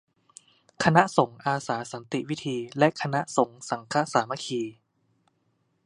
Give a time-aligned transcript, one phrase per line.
[0.83, 4.61] คณะสงฆ์อาสาสันติวืธี และ คณะสงฆ์สังฆะสามัคคี